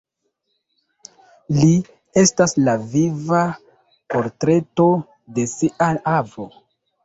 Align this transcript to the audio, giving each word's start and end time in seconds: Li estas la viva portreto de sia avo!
Li 1.57 1.67
estas 2.23 2.57
la 2.69 2.75
viva 2.95 3.43
portreto 4.17 4.91
de 5.39 5.49
sia 5.57 5.95
avo! 6.19 6.53